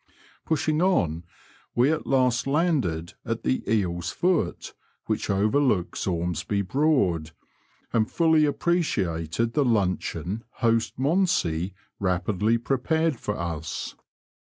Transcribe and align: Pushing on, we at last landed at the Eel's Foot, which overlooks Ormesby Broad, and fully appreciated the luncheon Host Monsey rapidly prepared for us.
Pushing 0.47 0.81
on, 0.81 1.23
we 1.75 1.91
at 1.91 2.07
last 2.07 2.47
landed 2.47 3.13
at 3.23 3.43
the 3.43 3.61
Eel's 3.71 4.09
Foot, 4.09 4.73
which 5.05 5.29
overlooks 5.29 6.07
Ormesby 6.07 6.63
Broad, 6.63 7.33
and 7.93 8.09
fully 8.09 8.45
appreciated 8.45 9.53
the 9.53 9.63
luncheon 9.63 10.43
Host 10.53 10.97
Monsey 10.97 11.75
rapidly 11.99 12.57
prepared 12.57 13.19
for 13.19 13.37
us. 13.37 13.93